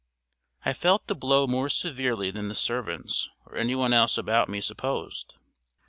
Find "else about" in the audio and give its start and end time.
3.93-4.49